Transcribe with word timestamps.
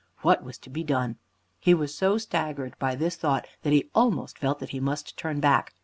What 0.23 0.43
was 0.43 0.57
to 0.57 0.71
be 0.71 0.83
done? 0.83 1.17
He 1.59 1.75
was 1.75 1.93
so 1.93 2.17
staggered 2.17 2.73
by 2.79 2.95
this 2.95 3.15
thought 3.15 3.45
that 3.61 3.71
he 3.71 3.91
almost 3.93 4.39
felt 4.39 4.57
that 4.57 4.69
he 4.71 4.79
must 4.79 5.15
turn 5.15 5.39
back. 5.39 5.75